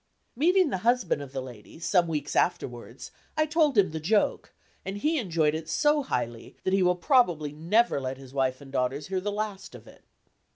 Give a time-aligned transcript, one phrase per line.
[0.35, 4.51] Meeting the husband of the lady, some weeks afterwards, I told him the joke,
[4.83, 8.71] and he enjoyed it so highly that he will probably never let his wife and
[8.71, 10.03] daughters hear the last of it.